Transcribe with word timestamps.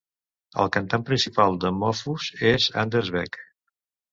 El 0.63 0.69
cantant 0.77 1.03
principal 1.09 1.59
de 1.65 1.73
Mofus 1.83 2.33
és 2.53 2.69
Anders 2.85 3.13
Bech. 3.19 3.39